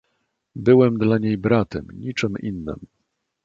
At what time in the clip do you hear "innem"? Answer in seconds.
2.39-2.79